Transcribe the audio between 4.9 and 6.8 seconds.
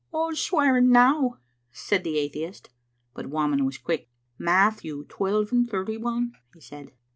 twelve and thirty one," he